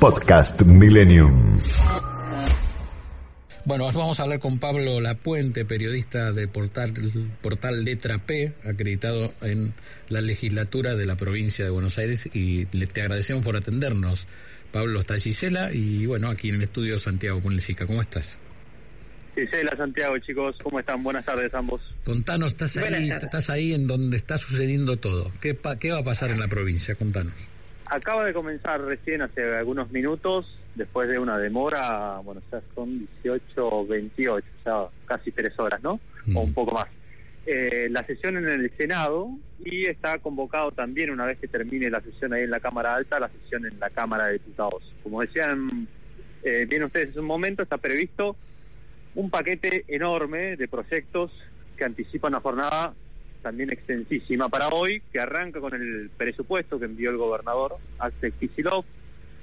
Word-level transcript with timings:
Podcast 0.00 0.62
Millennium. 0.62 1.58
Bueno, 3.66 3.84
vamos 3.84 4.18
a 4.18 4.22
hablar 4.22 4.40
con 4.40 4.58
Pablo 4.58 4.98
Lapuente, 4.98 5.66
periodista 5.66 6.32
de 6.32 6.48
portal, 6.48 6.94
portal 7.42 7.84
Letra 7.84 8.16
P, 8.16 8.54
acreditado 8.64 9.30
en 9.42 9.74
la 10.08 10.22
legislatura 10.22 10.94
de 10.94 11.04
la 11.04 11.16
provincia 11.16 11.66
de 11.66 11.70
Buenos 11.70 11.98
Aires, 11.98 12.30
y 12.32 12.66
le, 12.72 12.86
te 12.86 13.02
agradecemos 13.02 13.44
por 13.44 13.56
atendernos. 13.56 14.26
Pablo 14.72 15.00
está 15.00 15.18
Gisela 15.18 15.70
y 15.70 16.06
bueno, 16.06 16.28
aquí 16.28 16.48
en 16.48 16.54
el 16.54 16.62
estudio 16.62 16.98
Santiago 16.98 17.38
Punlesica. 17.42 17.84
¿Cómo 17.84 18.00
estás? 18.00 18.38
Gisela, 19.34 19.76
Santiago, 19.76 20.16
chicos, 20.20 20.56
¿cómo 20.62 20.80
están? 20.80 21.02
Buenas 21.02 21.26
tardes 21.26 21.52
ambos. 21.52 21.82
Contanos, 22.04 22.52
estás 22.52 22.74
ahí, 22.78 23.10
estás 23.10 23.50
ahí 23.50 23.74
en 23.74 23.86
donde 23.86 24.16
está 24.16 24.38
sucediendo 24.38 24.96
todo. 24.96 25.30
¿Qué, 25.42 25.58
¿Qué 25.78 25.92
va 25.92 25.98
a 25.98 26.04
pasar 26.04 26.30
en 26.30 26.40
la 26.40 26.48
provincia? 26.48 26.94
Contanos. 26.94 27.49
Acaba 27.90 28.24
de 28.24 28.32
comenzar 28.32 28.80
recién 28.82 29.20
hace 29.20 29.42
algunos 29.42 29.90
minutos, 29.90 30.46
después 30.76 31.08
de 31.08 31.18
una 31.18 31.38
demora, 31.38 32.20
bueno, 32.22 32.40
ya 32.50 32.62
son 32.74 33.08
18 33.24 33.86
28, 33.86 34.46
o 34.46 34.62
sea, 34.62 34.88
casi 35.06 35.32
tres 35.32 35.58
horas, 35.58 35.82
¿no? 35.82 35.98
O 36.34 36.40
un 36.40 36.54
poco 36.54 36.74
más. 36.74 36.86
Eh, 37.46 37.88
la 37.90 38.04
sesión 38.04 38.36
en 38.36 38.48
el 38.48 38.70
Senado 38.76 39.30
y 39.58 39.86
está 39.86 40.18
convocado 40.18 40.70
también, 40.70 41.10
una 41.10 41.26
vez 41.26 41.38
que 41.38 41.48
termine 41.48 41.90
la 41.90 42.00
sesión 42.00 42.32
ahí 42.32 42.44
en 42.44 42.50
la 42.50 42.60
Cámara 42.60 42.94
Alta, 42.94 43.18
la 43.18 43.28
sesión 43.28 43.66
en 43.66 43.80
la 43.80 43.90
Cámara 43.90 44.26
de 44.26 44.34
Diputados. 44.34 44.84
Como 45.02 45.20
decían 45.20 45.88
eh, 46.44 46.66
bien 46.68 46.84
ustedes 46.84 47.14
en 47.14 47.20
un 47.20 47.26
momento, 47.26 47.62
está 47.64 47.78
previsto 47.78 48.36
un 49.16 49.30
paquete 49.30 49.84
enorme 49.88 50.56
de 50.56 50.68
proyectos 50.68 51.32
que 51.76 51.84
anticipan 51.84 52.34
una 52.34 52.40
jornada 52.40 52.94
también 53.42 53.70
extensísima 53.70 54.48
para 54.48 54.68
hoy, 54.68 55.02
que 55.12 55.20
arranca 55.20 55.60
con 55.60 55.74
el 55.74 56.10
presupuesto 56.16 56.78
que 56.78 56.86
envió 56.86 57.10
el 57.10 57.16
gobernador 57.16 57.76
Axel 57.98 58.32
Kicillof, 58.32 58.84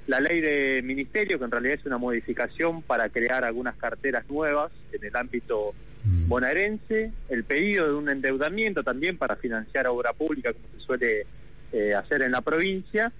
la 0.06 0.20
ley 0.20 0.40
de 0.40 0.80
ministerio, 0.82 1.38
que 1.38 1.44
en 1.44 1.50
realidad 1.50 1.74
es 1.74 1.86
una 1.86 1.98
modificación 1.98 2.82
para 2.82 3.08
crear 3.10 3.44
algunas 3.44 3.76
carteras 3.76 4.28
nuevas 4.28 4.72
en 4.92 5.04
el 5.04 5.16
ámbito 5.16 5.74
Mm. 6.04 6.28
bonaerense, 6.28 7.12
el 7.28 7.44
pedido 7.44 7.86
de 7.88 7.94
un 7.94 8.08
endeudamiento 8.08 8.82
también 8.82 9.16
para 9.16 9.36
financiar 9.36 9.86
obra 9.88 10.12
pública, 10.12 10.52
como 10.52 10.66
se 10.74 10.80
suele 10.80 11.26
eh, 11.72 11.94
hacer 11.94 12.22
en 12.22 12.32
la 12.32 12.40
provincia, 12.40 13.12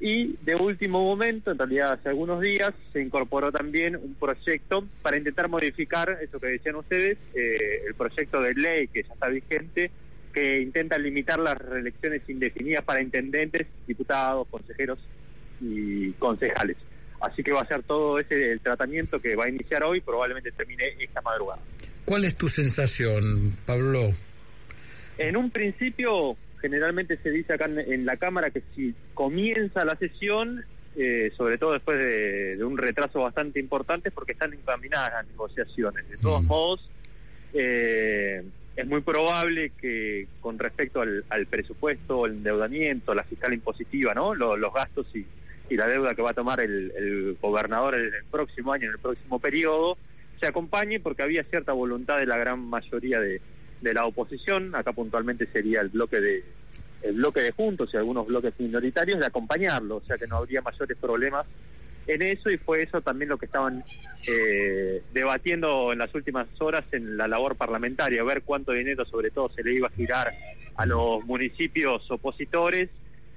y 0.00 0.36
de 0.42 0.54
último 0.54 1.04
momento, 1.04 1.50
en 1.50 1.58
realidad 1.58 1.92
hace 1.92 2.08
algunos 2.08 2.40
días, 2.40 2.72
se 2.92 3.02
incorporó 3.02 3.52
también 3.52 3.96
un 3.96 4.14
proyecto 4.14 4.86
para 5.02 5.18
intentar 5.18 5.48
modificar, 5.48 6.18
eso 6.22 6.40
que 6.40 6.46
decían 6.46 6.76
ustedes, 6.76 7.18
eh, 7.34 7.82
el 7.86 7.94
proyecto 7.94 8.40
de 8.40 8.54
ley 8.54 8.88
que 8.88 9.02
ya 9.02 9.12
está 9.12 9.28
vigente, 9.28 9.90
que 10.32 10.60
intenta 10.60 10.98
limitar 10.98 11.38
las 11.38 11.56
reelecciones 11.58 12.22
indefinidas 12.28 12.84
para 12.84 13.02
intendentes, 13.02 13.66
diputados, 13.86 14.46
consejeros 14.48 14.98
y 15.60 16.12
concejales. 16.12 16.76
Así 17.20 17.42
que 17.42 17.52
va 17.52 17.60
a 17.60 17.66
ser 17.66 17.82
todo 17.82 18.18
ese 18.18 18.52
el 18.52 18.60
tratamiento 18.60 19.20
que 19.20 19.36
va 19.36 19.44
a 19.44 19.48
iniciar 19.48 19.84
hoy, 19.84 20.00
probablemente 20.00 20.52
termine 20.52 20.94
esta 20.98 21.20
madrugada. 21.20 21.60
¿Cuál 22.04 22.24
es 22.24 22.36
tu 22.36 22.48
sensación, 22.48 23.56
Pablo? 23.66 24.10
En 25.18 25.36
un 25.36 25.50
principio, 25.50 26.36
generalmente 26.60 27.18
se 27.22 27.30
dice 27.30 27.52
acá 27.52 27.66
en, 27.68 28.06
la 28.06 28.16
Cámara 28.16 28.50
que 28.50 28.62
si 28.74 28.94
comienza 29.12 29.84
la 29.84 29.94
sesión, 29.96 30.64
eh, 30.96 31.30
sobre 31.36 31.58
todo 31.58 31.72
después 31.74 31.98
de, 31.98 32.56
de 32.56 32.64
un 32.64 32.78
retraso 32.78 33.20
bastante 33.20 33.60
importante, 33.60 34.08
es 34.08 34.14
porque 34.14 34.32
están 34.32 34.54
encaminadas 34.54 35.12
las 35.12 35.30
negociaciones. 35.30 36.08
De 36.08 36.16
todos 36.16 36.42
Mm. 36.42 36.46
modos, 36.46 36.90
eh, 37.52 38.42
muy 38.90 39.00
probable 39.00 39.72
que 39.80 40.26
con 40.40 40.58
respecto 40.58 41.00
al, 41.00 41.24
presupuesto, 41.48 42.26
el 42.26 42.32
endeudamiento, 42.32 43.14
la 43.14 43.24
fiscal 43.24 43.54
impositiva, 43.54 44.12
¿no? 44.14 44.34
Lo- 44.34 44.56
los 44.56 44.74
gastos 44.74 45.06
y, 45.14 45.24
y 45.70 45.76
la 45.76 45.86
deuda 45.86 46.14
que 46.14 46.22
va 46.22 46.30
a 46.30 46.34
tomar 46.34 46.60
el, 46.60 46.90
el 46.96 47.36
gobernador 47.40 47.94
en 47.94 48.06
el 48.12 48.24
próximo 48.30 48.72
año, 48.72 48.86
en 48.86 48.92
el 48.92 48.98
próximo 48.98 49.38
periodo, 49.38 49.96
se 50.40 50.46
acompañe 50.46 51.00
porque 51.00 51.22
había 51.22 51.44
cierta 51.44 51.72
voluntad 51.72 52.18
de 52.18 52.26
la 52.26 52.36
gran 52.36 52.60
mayoría 52.60 53.20
de, 53.20 53.40
de 53.80 53.94
la 53.94 54.04
oposición, 54.06 54.74
acá 54.74 54.92
puntualmente 54.92 55.46
sería 55.46 55.80
el 55.80 55.88
bloque 55.88 56.20
de 56.20 56.44
el 57.02 57.14
bloque 57.14 57.40
de 57.40 57.52
juntos 57.52 57.88
y 57.94 57.96
algunos 57.96 58.26
bloques 58.26 58.52
minoritarios 58.58 59.18
de 59.20 59.24
acompañarlo, 59.26 59.96
o 59.96 60.02
sea 60.02 60.18
que 60.18 60.26
no 60.26 60.36
habría 60.36 60.60
mayores 60.60 60.98
problemas 60.98 61.46
en 62.14 62.22
eso 62.22 62.50
y 62.50 62.58
fue 62.58 62.82
eso 62.82 63.00
también 63.00 63.28
lo 63.28 63.38
que 63.38 63.46
estaban 63.46 63.84
eh, 64.26 65.02
debatiendo 65.12 65.92
en 65.92 65.98
las 65.98 66.14
últimas 66.14 66.48
horas 66.60 66.84
en 66.92 67.16
la 67.16 67.28
labor 67.28 67.56
parlamentaria, 67.56 68.22
ver 68.24 68.42
cuánto 68.42 68.72
dinero 68.72 69.04
sobre 69.04 69.30
todo 69.30 69.50
se 69.50 69.62
le 69.62 69.74
iba 69.74 69.88
a 69.88 69.92
girar 69.92 70.32
a 70.76 70.86
los 70.86 71.24
municipios 71.24 72.10
opositores 72.10 72.88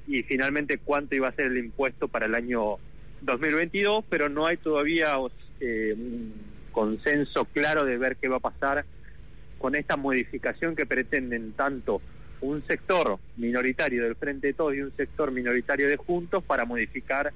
y 0.08 0.24
finalmente 0.24 0.80
cuánto 0.80 1.16
iba 1.16 1.28
a 1.28 1.34
ser 1.34 1.48
el 1.48 1.58
impuesto 1.58 2.08
para 2.08 2.26
el 2.26 2.36
año 2.36 2.78
2022, 3.22 4.06
pero 4.10 4.30
no 4.30 4.48
hay 4.48 4.58
todavía 4.58 5.14
eh, 5.60 5.94
un 5.96 6.34
consenso 6.72 7.46
claro 7.46 7.86
de 7.86 7.98
ver 7.98 8.18
qué 8.18 8.28
va 8.28 8.38
a 8.38 8.40
pasar 8.40 8.86
con 9.58 9.76
esta 9.76 9.96
modificación 9.96 10.76
que 10.76 10.86
pretenden 10.86 11.54
tanto 11.54 12.02
un 12.42 12.66
sector 12.68 13.18
minoritario 13.38 14.04
del 14.04 14.16
Frente 14.16 14.48
de 14.48 14.54
Todos 14.54 14.76
y 14.76 14.82
un 14.82 14.94
sector 14.98 15.32
minoritario 15.32 15.88
de 15.88 15.96
Juntos 15.96 16.44
para 16.44 16.66
modificar 16.66 17.32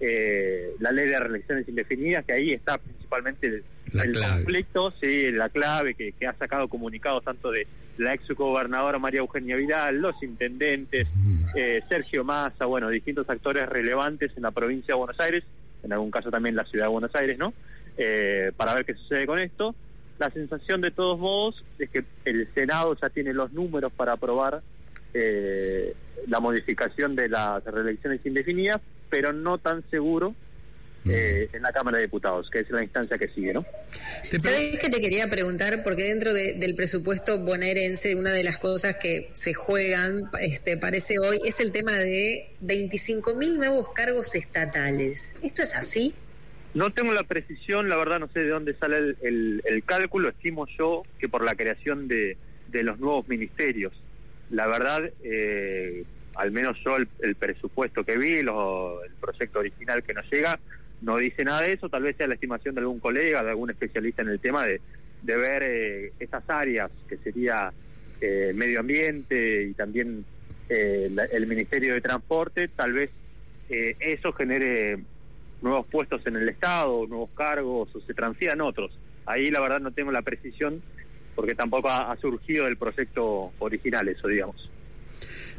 eh, 0.00 0.74
la 0.80 0.92
ley 0.92 1.06
de 1.08 1.18
reelecciones 1.18 1.68
indefinidas, 1.68 2.24
que 2.24 2.32
ahí 2.32 2.50
está 2.52 2.78
principalmente 2.78 3.46
el, 3.46 3.64
conflicto, 4.12 4.92
sí, 5.00 5.30
la 5.32 5.48
clave 5.48 5.94
que, 5.94 6.12
que 6.12 6.26
ha 6.26 6.32
sacado 6.34 6.68
comunicados 6.68 7.24
tanto 7.24 7.50
de 7.50 7.66
la 7.98 8.14
ex 8.14 8.28
gobernadora 8.30 8.98
María 8.98 9.20
Eugenia 9.20 9.56
Vidal, 9.56 9.98
los 9.98 10.20
intendentes, 10.22 11.06
Mm. 11.14 11.44
eh, 11.54 11.82
Sergio 11.88 12.24
Massa, 12.24 12.64
bueno, 12.64 12.88
distintos 12.88 13.28
actores 13.28 13.68
relevantes 13.68 14.32
en 14.36 14.42
la 14.42 14.50
provincia 14.52 14.94
de 14.94 14.98
Buenos 14.98 15.20
Aires, 15.20 15.44
en 15.82 15.92
algún 15.92 16.10
caso 16.10 16.30
también 16.30 16.54
la 16.56 16.64
ciudad 16.64 16.86
de 16.86 16.90
Buenos 16.90 17.14
Aires, 17.14 17.38
¿no? 17.38 17.52
Eh, 17.98 18.52
para 18.56 18.74
ver 18.74 18.84
qué 18.84 18.94
sucede 18.94 19.26
con 19.26 19.38
esto. 19.38 19.74
La 20.18 20.30
sensación 20.30 20.80
de 20.80 20.90
todos 20.90 21.18
modos 21.18 21.64
es 21.78 21.90
que 21.90 22.04
el 22.24 22.48
Senado 22.54 22.96
ya 23.00 23.08
tiene 23.10 23.32
los 23.34 23.52
números 23.52 23.92
para 23.92 24.12
aprobar 24.12 24.62
eh, 25.14 25.94
la 26.28 26.40
modificación 26.40 27.16
de 27.16 27.28
las 27.28 27.64
reelecciones 27.64 28.24
indefinidas, 28.24 28.80
pero 29.10 29.32
no 29.32 29.58
tan 29.58 29.82
seguro 29.90 30.34
eh, 31.06 31.48
en 31.54 31.62
la 31.62 31.72
Cámara 31.72 31.96
de 31.96 32.04
Diputados, 32.04 32.50
que 32.50 32.60
es 32.60 32.70
la 32.70 32.82
instancia 32.82 33.16
que 33.16 33.28
sigue, 33.28 33.54
¿no? 33.54 33.64
¿Sabés 34.38 34.78
que 34.78 34.90
te 34.90 35.00
quería 35.00 35.28
preguntar? 35.30 35.82
Porque 35.82 36.02
dentro 36.04 36.34
de- 36.34 36.52
del 36.54 36.74
presupuesto 36.74 37.40
bonaerense, 37.40 38.14
una 38.14 38.32
de 38.32 38.44
las 38.44 38.58
cosas 38.58 38.96
que 38.96 39.30
se 39.32 39.54
juegan, 39.54 40.24
este, 40.40 40.76
parece 40.76 41.18
hoy, 41.18 41.38
es 41.46 41.58
el 41.60 41.72
tema 41.72 41.92
de 41.92 42.50
25 42.60 43.34
mil 43.34 43.56
nuevos 43.56 43.92
cargos 43.94 44.34
estatales. 44.34 45.34
¿Esto 45.42 45.62
es 45.62 45.74
así? 45.74 46.14
No 46.74 46.90
tengo 46.90 47.12
la 47.14 47.24
precisión, 47.24 47.88
la 47.88 47.96
verdad 47.96 48.20
no 48.20 48.28
sé 48.28 48.40
de 48.40 48.48
dónde 48.48 48.74
sale 48.74 48.98
el, 48.98 49.16
el- 49.22 49.62
el 49.64 49.84
cálculo, 49.84 50.28
estimo 50.28 50.66
yo 50.78 51.02
que 51.18 51.28
por 51.30 51.42
la 51.44 51.54
creación 51.54 52.08
de, 52.08 52.36
de 52.68 52.82
los 52.82 53.00
nuevos 53.00 53.26
ministerios. 53.26 53.92
La 54.50 54.66
verdad, 54.66 55.10
eh, 55.24 56.04
al 56.34 56.50
menos 56.52 56.76
yo 56.84 56.96
el, 56.96 57.08
el 57.20 57.34
presupuesto 57.36 58.04
que 58.04 58.16
vi, 58.16 58.42
lo- 58.42 59.02
el 59.04 59.12
proyecto 59.20 59.58
original 59.60 60.02
que 60.02 60.14
nos 60.14 60.30
llega, 60.30 60.58
no 61.00 61.16
dice 61.16 61.44
nada 61.44 61.62
de 61.62 61.72
eso, 61.72 61.88
tal 61.88 62.02
vez 62.02 62.16
sea 62.16 62.26
la 62.26 62.34
estimación 62.34 62.74
de 62.74 62.82
algún 62.82 63.00
colega, 63.00 63.42
de 63.42 63.50
algún 63.50 63.70
especialista 63.70 64.22
en 64.22 64.28
el 64.28 64.40
tema, 64.40 64.64
de, 64.64 64.80
de 65.22 65.36
ver 65.36 65.62
eh, 65.64 66.12
estas 66.18 66.44
áreas, 66.48 66.90
que 67.08 67.16
sería 67.18 67.72
eh, 68.20 68.52
medio 68.54 68.80
ambiente 68.80 69.62
y 69.62 69.74
también 69.74 70.24
eh, 70.68 71.08
la- 71.10 71.24
el 71.24 71.46
Ministerio 71.46 71.94
de 71.94 72.00
Transporte, 72.00 72.68
tal 72.68 72.92
vez 72.92 73.10
eh, 73.70 73.96
eso 74.00 74.32
genere 74.32 74.98
nuevos 75.62 75.86
puestos 75.86 76.26
en 76.26 76.36
el 76.36 76.48
Estado, 76.48 77.06
nuevos 77.06 77.30
cargos, 77.34 77.94
o 77.94 78.00
se 78.00 78.14
transfieran 78.14 78.60
otros. 78.60 78.96
Ahí 79.26 79.50
la 79.50 79.60
verdad 79.60 79.80
no 79.80 79.92
tengo 79.92 80.10
la 80.10 80.22
precisión, 80.22 80.82
porque 81.34 81.54
tampoco 81.54 81.88
ha, 81.88 82.10
ha 82.12 82.16
surgido 82.16 82.64
del 82.66 82.76
proyecto 82.76 83.52
original 83.58 84.08
eso, 84.08 84.28
digamos. 84.28 84.70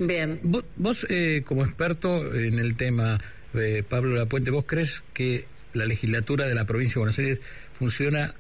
Bien. 0.07 0.39
Vos, 0.43 0.65
vos, 0.75 1.05
eh, 1.09 1.43
como 1.45 1.63
experto 1.63 2.33
en 2.33 2.59
el 2.59 2.75
tema, 2.75 3.19
eh, 3.53 3.83
Pablo 3.87 4.15
Lapuente, 4.15 4.51
¿vos 4.51 4.65
crees 4.65 5.03
que 5.13 5.45
la 5.73 5.85
legislatura 5.85 6.47
de 6.47 6.55
la 6.55 6.65
provincia 6.65 6.95
de 6.95 6.99
Buenos 6.99 7.19
Aires 7.19 7.41
funciona 7.73 8.33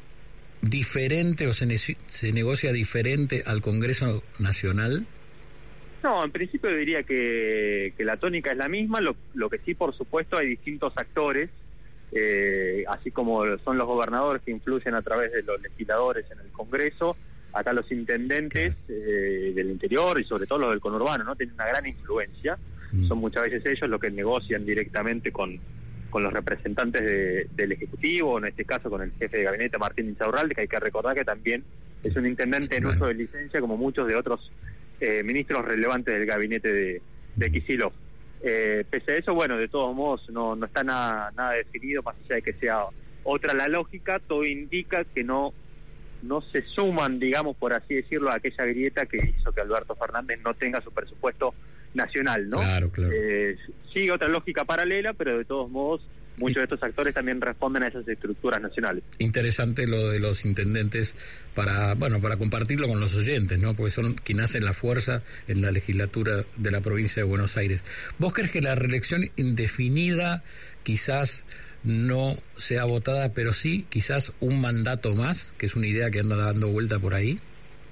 diferente 0.61 1.47
o 1.47 1.53
se, 1.53 1.65
ne- 1.65 1.77
se 1.77 2.31
negocia 2.31 2.71
diferente 2.71 3.43
al 3.45 3.61
Congreso 3.61 4.23
Nacional? 4.39 5.05
No, 6.03 6.23
en 6.23 6.31
principio 6.31 6.75
diría 6.75 7.03
que, 7.03 7.93
que 7.95 8.03
la 8.03 8.17
tónica 8.17 8.51
es 8.51 8.57
la 8.57 8.67
misma, 8.67 9.01
lo, 9.01 9.15
lo 9.35 9.49
que 9.49 9.59
sí, 9.59 9.75
por 9.75 9.95
supuesto, 9.95 10.37
hay 10.37 10.47
distintos 10.47 10.93
actores, 10.95 11.49
eh, 12.11 12.83
así 12.87 13.11
como 13.11 13.45
son 13.59 13.77
los 13.77 13.87
gobernadores 13.87 14.41
que 14.41 14.51
influyen 14.51 14.95
a 14.95 15.01
través 15.01 15.31
de 15.31 15.43
los 15.43 15.61
legisladores 15.61 16.25
en 16.31 16.39
el 16.39 16.51
Congreso, 16.51 17.15
acá 17.53 17.73
los 17.73 17.91
intendentes 17.91 18.75
eh, 18.87 19.51
del 19.53 19.71
interior 19.71 20.19
y 20.19 20.23
sobre 20.23 20.45
todo 20.45 20.59
los 20.59 20.71
del 20.71 20.79
conurbano, 20.79 21.23
¿no? 21.23 21.35
Tienen 21.35 21.55
una 21.55 21.67
gran 21.67 21.85
influencia, 21.85 22.57
mm. 22.91 23.07
son 23.07 23.17
muchas 23.17 23.43
veces 23.43 23.65
ellos 23.65 23.89
los 23.89 23.99
que 23.99 24.11
negocian 24.11 24.65
directamente 24.65 25.31
con, 25.31 25.59
con 26.09 26.23
los 26.23 26.31
representantes 26.31 27.01
del 27.55 27.71
Ejecutivo, 27.71 28.37
en 28.37 28.45
este 28.45 28.65
caso 28.65 28.89
con 28.89 29.01
el 29.01 29.11
jefe 29.13 29.37
de 29.37 29.43
gabinete 29.43 29.77
Martín 29.77 30.09
Insaurralde, 30.09 30.53
que 30.53 30.61
hay 30.61 30.67
que 30.67 30.79
recordar 30.79 31.15
que 31.15 31.25
también 31.25 31.63
es 32.03 32.15
un 32.15 32.25
intendente 32.25 32.77
en 32.77 32.85
uso 32.85 33.07
de 33.07 33.13
licencia 33.13 33.59
como 33.59 33.77
muchos 33.77 34.07
de 34.07 34.15
otros 34.15 34.51
eh, 34.99 35.23
ministros 35.23 35.65
relevantes 35.65 36.13
del 36.13 36.25
gabinete 36.25 36.71
de, 36.71 37.01
de 37.35 37.99
Eh, 38.43 38.83
pese 38.89 39.11
a 39.11 39.17
eso, 39.17 39.33
bueno, 39.33 39.57
de 39.57 39.67
todos 39.67 39.95
modos 39.95 40.27
no, 40.29 40.55
no 40.55 40.65
está 40.65 40.83
nada, 40.83 41.31
nada 41.35 41.53
definido, 41.53 42.01
más 42.01 42.15
allá 42.25 42.35
de 42.35 42.41
que 42.41 42.53
sea 42.53 42.85
otra 43.23 43.53
la 43.53 43.67
lógica, 43.67 44.19
todo 44.19 44.43
indica 44.43 45.03
que 45.03 45.23
no 45.23 45.53
no 46.23 46.41
se 46.51 46.63
suman, 46.63 47.19
digamos, 47.19 47.55
por 47.57 47.73
así 47.73 47.95
decirlo, 47.95 48.29
a 48.29 48.35
aquella 48.35 48.65
grieta 48.65 49.05
que 49.05 49.17
hizo 49.17 49.51
que 49.51 49.61
Alberto 49.61 49.95
Fernández 49.95 50.39
no 50.43 50.53
tenga 50.53 50.81
su 50.81 50.91
presupuesto 50.91 51.53
nacional, 51.93 52.49
¿no? 52.49 52.57
Claro, 52.57 52.89
claro. 52.91 53.11
Eh, 53.13 53.57
sigue 53.93 54.11
otra 54.11 54.27
lógica 54.27 54.65
paralela, 54.65 55.13
pero 55.13 55.37
de 55.37 55.45
todos 55.45 55.69
modos 55.69 56.01
muchos 56.37 56.57
de 56.57 56.63
estos 56.63 56.83
actores 56.83 57.13
también 57.13 57.39
responden 57.39 57.83
a 57.83 57.87
esas 57.87 58.07
estructuras 58.07 58.61
nacionales. 58.61 59.03
Interesante 59.19 59.87
lo 59.87 60.09
de 60.09 60.19
los 60.19 60.45
intendentes 60.45 61.15
para, 61.53 61.93
bueno, 61.95 62.21
para 62.21 62.37
compartirlo 62.37 62.87
con 62.87 62.99
los 62.99 63.15
oyentes, 63.15 63.59
¿no? 63.59 63.75
Porque 63.75 63.91
son 63.91 64.13
quienes 64.15 64.45
hacen 64.45 64.65
la 64.65 64.73
fuerza 64.73 65.23
en 65.47 65.61
la 65.61 65.71
legislatura 65.71 66.45
de 66.57 66.71
la 66.71 66.81
provincia 66.81 67.23
de 67.23 67.29
Buenos 67.29 67.57
Aires. 67.57 67.85
¿Vos 68.17 68.33
crees 68.33 68.51
que 68.51 68.61
la 68.61 68.75
reelección 68.75 69.29
indefinida 69.35 70.43
quizás 70.83 71.45
no 71.83 72.35
sea 72.57 72.85
votada, 72.85 73.33
pero 73.33 73.53
sí 73.53 73.85
quizás 73.89 74.33
un 74.39 74.61
mandato 74.61 75.15
más, 75.15 75.53
que 75.57 75.65
es 75.65 75.75
una 75.75 75.87
idea 75.87 76.11
que 76.11 76.19
anda 76.19 76.35
dando 76.35 76.67
vuelta 76.67 76.99
por 76.99 77.13
ahí? 77.13 77.39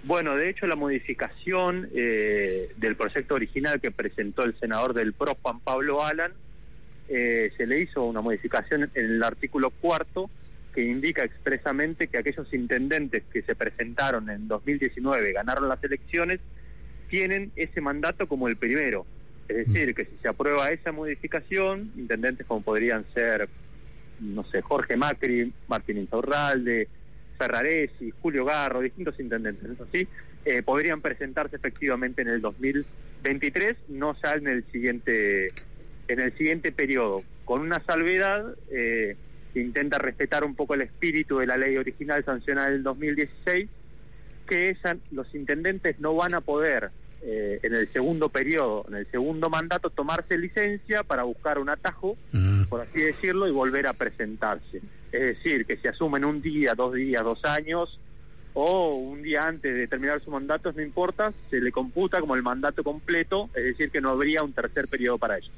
Bueno, 0.03 0.36
de 0.36 0.50
hecho 0.50 0.65
la 0.68 0.75
modificación 0.75 1.89
eh, 1.94 2.69
del 2.77 2.95
proyecto 2.95 3.36
original 3.36 3.81
que 3.81 3.91
presentó 3.91 4.44
el 4.44 4.57
senador 4.59 4.94
del 4.94 5.13
PRO, 5.13 5.38
Juan 5.41 5.59
Pablo 5.59 6.03
Alan, 6.03 6.31
eh, 7.09 7.51
se 7.57 7.65
le 7.65 7.81
hizo 7.81 8.03
una 8.03 8.21
modificación 8.21 8.89
en 8.94 9.06
el 9.06 9.24
artículo 9.24 9.71
cuarto 9.71 10.30
que 10.74 10.83
indica 10.83 11.24
expresamente 11.24 12.07
que 12.07 12.19
aquellos 12.19 12.53
intendentes 12.53 13.24
que 13.33 13.41
se 13.41 13.56
presentaron 13.56 14.30
en 14.30 14.47
2019 14.47 15.33
ganaron 15.33 15.68
las 15.68 15.83
elecciones 15.83 16.39
tienen 17.09 17.51
ese 17.56 17.81
mandato 17.81 18.27
como 18.27 18.47
el 18.47 18.56
primero. 18.56 19.06
Es 19.47 19.68
mm. 19.68 19.74
decir, 19.74 19.95
que 19.95 20.06
si 20.06 20.12
se 20.21 20.27
aprueba 20.27 20.69
esa 20.69 20.91
modificación, 20.91 21.91
intendentes 21.97 22.45
como 22.45 22.62
podrían 22.62 23.03
ser, 23.13 23.50
no 24.19 24.44
sé, 24.45 24.62
Jorge 24.62 24.98
Macri, 24.98 25.51
Martín 25.68 25.98
Insaurralde, 25.98 26.88
Ferraresi, 27.38 28.12
Julio 28.21 28.45
Garro, 28.45 28.81
distintos 28.81 29.19
intendentes, 29.19 29.71
¿eso 29.71 29.88
sí? 29.92 30.07
Eh, 30.45 30.62
podrían 30.63 31.01
presentarse 31.01 31.56
efectivamente 31.56 32.21
en 32.21 32.30
el 32.30 32.42
2023, 32.42 33.77
no 33.89 34.16
ya 34.21 34.31
en 34.31 34.48
el 34.48 34.63
siguiente 34.71 35.48
en 36.07 36.19
el 36.19 36.36
siguiente 36.38 36.71
periodo, 36.71 37.24
con 37.45 37.62
una 37.62 37.80
salvedad 37.86 38.56
eh, 38.71 39.16
que 39.54 39.62
intenta 39.62 40.00
respetar 40.00 40.44
un 40.44 40.56
poco 40.56 40.74
el 40.74 40.81
espíritu 40.81 41.38
de 41.38 41.45
la 41.45 41.56
ley 41.56 41.77
original 41.77 42.25
sancionada 42.25 42.69
en 42.69 42.75
el 42.75 42.83
2016, 42.83 43.69
que 44.48 44.75
los 45.12 45.36
intendentes 45.36 46.00
no 46.00 46.15
van 46.15 46.33
a 46.33 46.42
poder 46.42 46.89
eh, 47.21 47.60
en 47.63 47.74
el 47.74 47.88
segundo 47.89 48.30
periodo, 48.30 48.86
en 48.88 48.95
el 48.95 49.07
segundo 49.12 49.50
mandato, 49.50 49.89
tomarse 49.89 50.38
licencia 50.38 51.04
para 51.04 51.24
buscar 51.24 51.60
un 51.60 51.69
atajo, 51.69 52.18
por 52.69 52.81
así 52.81 53.01
decirlo, 53.01 53.48
y 53.48 53.51
volver 53.51 53.88
a 53.88 53.94
presentarse. 53.94 54.81
Es 55.12 55.21
decir, 55.21 55.66
que 55.66 55.77
se 55.77 55.89
asumen 55.89 56.24
un 56.24 56.42
día, 56.42 56.75
dos 56.75 56.94
días, 56.94 57.24
dos 57.24 57.44
años, 57.45 58.00
o 58.54 58.95
un 58.95 59.21
día 59.21 59.45
antes 59.45 59.74
de 59.74 59.88
terminar 59.88 60.21
su 60.24 60.31
mandato, 60.31 60.71
no 60.71 60.81
importa, 60.81 61.33
se 61.50 61.62
le 61.62 61.71
computa 61.71 62.19
como 62.19 62.36
el 62.36 62.44
mandato 62.44 62.83
completo, 62.83 63.50
es 63.56 63.63
decir, 63.63 63.92
que 63.92 64.01
no 64.01 64.10
habría 64.10 64.44
un 64.44 64.54
tercer 64.54 64.88
periodo 64.88 65.18
para 65.18 65.38
ellos. 65.38 65.51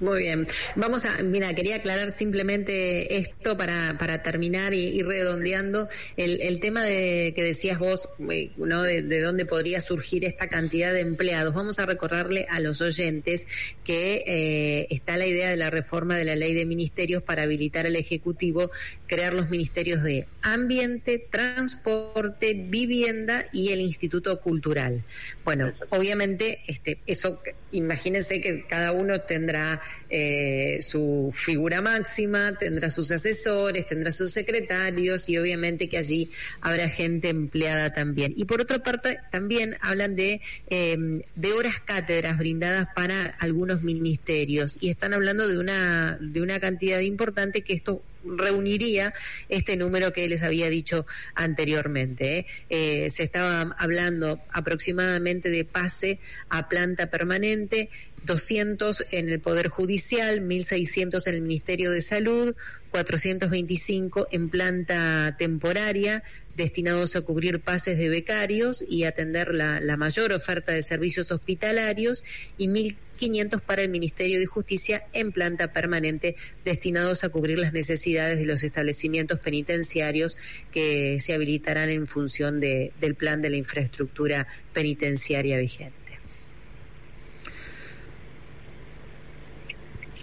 Muy 0.00 0.20
bien. 0.20 0.46
Vamos 0.76 1.04
a, 1.04 1.22
mira, 1.22 1.52
quería 1.54 1.76
aclarar 1.76 2.12
simplemente 2.12 3.18
esto 3.18 3.56
para, 3.56 3.96
para 3.98 4.22
terminar 4.22 4.72
y 4.72 4.84
ir 4.84 5.06
redondeando 5.06 5.88
el, 6.16 6.40
el 6.40 6.60
tema 6.60 6.84
de 6.84 7.32
que 7.34 7.42
decías 7.42 7.80
vos, 7.80 8.08
eh, 8.30 8.50
¿no? 8.56 8.82
De, 8.82 9.02
de, 9.02 9.20
dónde 9.20 9.44
podría 9.44 9.80
surgir 9.80 10.24
esta 10.24 10.48
cantidad 10.48 10.92
de 10.92 11.00
empleados. 11.00 11.52
Vamos 11.52 11.80
a 11.80 11.86
recordarle 11.86 12.46
a 12.48 12.60
los 12.60 12.80
oyentes 12.80 13.46
que 13.82 14.22
eh, 14.26 14.86
está 14.90 15.16
la 15.16 15.26
idea 15.26 15.50
de 15.50 15.56
la 15.56 15.70
reforma 15.70 16.16
de 16.16 16.24
la 16.24 16.36
ley 16.36 16.54
de 16.54 16.64
ministerios 16.64 17.22
para 17.22 17.42
habilitar 17.42 17.84
al 17.84 17.96
Ejecutivo 17.96 18.70
crear 19.08 19.34
los 19.34 19.50
ministerios 19.50 20.04
de 20.04 20.28
Ambiente, 20.42 21.18
Transporte, 21.18 22.54
Vivienda 22.54 23.46
y 23.52 23.70
el 23.72 23.80
Instituto 23.80 24.40
Cultural. 24.40 25.02
Bueno, 25.44 25.72
obviamente, 25.90 26.60
este, 26.68 26.98
eso, 27.06 27.42
imagínense 27.72 28.40
que 28.40 28.64
cada 28.66 28.92
uno 28.92 29.20
tendrá 29.22 29.82
eh, 30.10 30.78
su 30.80 31.32
figura 31.34 31.82
máxima, 31.82 32.56
tendrá 32.58 32.90
sus 32.90 33.10
asesores, 33.10 33.86
tendrá 33.86 34.12
sus 34.12 34.32
secretarios 34.32 35.28
y 35.28 35.38
obviamente 35.38 35.88
que 35.88 35.98
allí 35.98 36.30
habrá 36.60 36.88
gente 36.88 37.28
empleada 37.28 37.92
también. 37.92 38.32
Y 38.36 38.44
por 38.44 38.60
otra 38.60 38.82
parte, 38.82 39.18
también 39.30 39.76
hablan 39.80 40.16
de, 40.16 40.40
em, 40.68 41.22
de 41.34 41.52
horas 41.52 41.80
cátedras 41.84 42.38
brindadas 42.38 42.88
para 42.94 43.36
algunos 43.38 43.82
ministerios 43.82 44.78
y 44.80 44.90
están 44.90 45.14
hablando 45.14 45.46
de 45.46 45.58
una, 45.58 46.18
de 46.20 46.42
una 46.42 46.60
cantidad 46.60 47.00
importante 47.00 47.62
que 47.62 47.74
esto 47.74 48.02
reuniría 48.24 49.14
este 49.48 49.76
número 49.76 50.12
que 50.12 50.28
les 50.28 50.42
había 50.42 50.68
dicho 50.68 51.06
anteriormente. 51.34 52.38
¿eh? 52.38 52.46
Eh, 52.68 53.10
se 53.10 53.22
estaba 53.22 53.76
hablando 53.78 54.40
aproximadamente 54.52 55.50
de 55.50 55.64
pase 55.64 56.18
a 56.48 56.68
planta 56.68 57.10
permanente, 57.10 57.90
200 58.24 59.04
en 59.10 59.28
el 59.28 59.40
Poder 59.40 59.68
Judicial, 59.68 60.40
1.600 60.40 61.26
en 61.26 61.34
el 61.34 61.42
Ministerio 61.42 61.90
de 61.90 62.00
Salud, 62.00 62.54
425 62.90 64.28
en 64.30 64.48
planta 64.48 65.36
temporaria, 65.38 66.22
destinados 66.56 67.16
a 67.16 67.22
cubrir 67.22 67.60
pases 67.60 67.98
de 67.98 68.08
becarios 68.08 68.84
y 68.86 69.04
atender 69.04 69.54
la, 69.54 69.96
mayor 69.96 70.32
oferta 70.32 70.72
de 70.72 70.82
servicios 70.82 71.30
hospitalarios, 71.30 72.24
y 72.56 72.68
1.500 72.68 73.60
para 73.60 73.82
el 73.82 73.88
Ministerio 73.88 74.38
de 74.38 74.46
Justicia 74.46 75.04
en 75.12 75.32
planta 75.32 75.72
permanente, 75.72 76.36
destinados 76.64 77.24
a 77.24 77.28
cubrir 77.28 77.58
las 77.58 77.72
necesidades 77.72 78.38
de 78.38 78.46
los 78.46 78.62
establecimientos 78.62 79.38
penitenciarios 79.38 80.36
que 80.72 81.18
se 81.20 81.32
habilitarán 81.32 81.90
en 81.90 82.06
función 82.06 82.60
de, 82.60 82.92
del 83.00 83.14
plan 83.14 83.40
de 83.40 83.50
la 83.50 83.56
infraestructura 83.56 84.46
penitenciaria 84.72 85.58
vigente. 85.58 85.97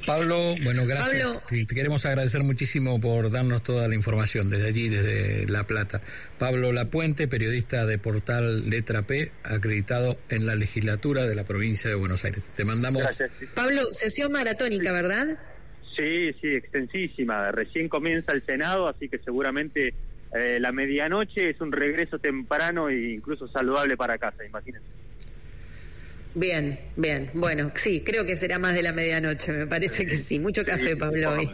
Pablo, 0.06 0.56
bueno, 0.64 0.86
gracias. 0.86 1.46
Te, 1.48 1.66
queremos 1.66 2.06
agradecer 2.06 2.44
muchísimo 2.44 3.00
por 3.00 3.32
darnos 3.32 3.64
toda 3.64 3.88
la 3.88 3.96
información 3.96 4.50
desde 4.50 4.68
allí, 4.68 4.90
desde 4.90 5.48
La 5.48 5.66
Plata. 5.66 6.02
Pablo 6.38 6.72
Lapuente, 6.72 7.28
periodista 7.28 7.86
de 7.86 7.98
portal 7.98 8.70
Letra 8.70 9.04
P, 9.04 9.32
acreditado 9.44 10.18
en 10.30 10.46
la 10.46 10.56
legislatura 10.56 11.26
de 11.26 11.36
la 11.36 11.44
provincia 11.44 11.90
de 11.90 11.96
Buenos 11.96 12.24
Aires. 12.24 12.44
Te 12.56 12.66
mandamos. 12.66 13.04
Pablo, 13.54 13.82
sesión 13.92 14.32
maratónica, 14.32 14.92
¿verdad? 14.92 15.38
Sí, 15.96 16.34
sí, 16.42 16.48
extensísima. 16.48 17.52
Recién 17.52 17.90
comienza 17.90 18.34
el 18.34 18.44
Senado, 18.44 18.88
así 18.88 19.10
que 19.10 19.18
seguramente 19.20 19.94
eh, 20.34 20.60
la 20.60 20.72
medianoche 20.72 21.50
es 21.50 21.62
un 21.62 21.72
regreso 21.72 22.20
temprano 22.20 22.90
e 22.90 23.14
incluso 23.14 23.48
saludable 23.48 23.96
para 23.96 24.18
casa, 24.18 24.46
imagínense. 24.46 25.05
Bien, 26.36 26.78
bien. 26.98 27.32
Bueno, 27.34 27.72
sí, 27.76 28.02
creo 28.06 28.26
que 28.26 28.36
será 28.36 28.60
más 28.60 28.76
de 28.76 28.84
la 28.84 28.92
medianoche, 28.92 29.54
me 29.54 29.68
parece 29.68 30.06
que 30.06 30.18
sí. 30.18 30.38
Mucho 30.38 30.66
café, 30.66 30.96
Pablo, 30.98 31.32
hoy. 31.32 31.50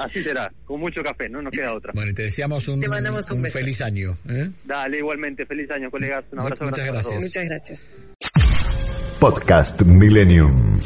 así 0.00 0.22
será, 0.22 0.50
con 0.64 0.80
mucho 0.80 1.02
café, 1.02 1.28
no 1.28 1.42
nos 1.42 1.52
queda 1.52 1.74
otra. 1.74 1.92
Bueno, 1.92 2.12
y 2.12 2.14
te 2.14 2.22
deseamos 2.22 2.68
un, 2.68 2.82
un, 2.84 3.50
feliz 3.50 3.82
año. 3.82 4.16
¿eh? 4.28 4.48
Dale, 4.64 4.98
igualmente, 4.98 5.44
feliz 5.44 5.70
año, 5.72 5.90
colegas. 5.90 6.24
Un 6.30 6.38
abrazo. 6.38 6.64
Muchas 6.64 6.86
gracias. 6.86 7.20
Muchas 7.20 7.44
gracias. 7.44 7.82
Podcast 9.18 9.82
Millennium. 9.82 10.78